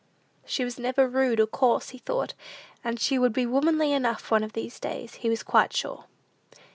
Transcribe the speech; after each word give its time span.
She 0.47 0.63
was 0.65 0.79
never 0.79 1.07
rude 1.07 1.39
or 1.39 1.45
coarse, 1.45 1.89
he 1.89 1.99
thought; 1.99 2.33
and 2.83 2.99
she 2.99 3.19
would 3.19 3.33
be 3.33 3.45
womanly 3.45 3.93
enough 3.93 4.31
one 4.31 4.43
of 4.43 4.53
these 4.53 4.79
days, 4.79 5.13
he 5.21 5.29
was 5.29 5.43
quite 5.43 5.73
sure. 5.73 6.05